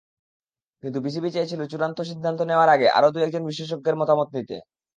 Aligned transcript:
কিন্তু 0.83 0.99
বিসিবি 1.05 1.29
চেয়েছিল 1.31 1.61
চূড়ান্ত 1.71 1.97
সিদ্ধান্ত 2.09 2.39
নেওয়ার 2.45 2.69
আগে 2.69 2.87
আরও 2.97 3.09
দু-একজন 3.13 3.43
বিশেষজ্ঞের 3.49 3.99
মতামত 4.01 4.27
নিতে। 4.35 4.55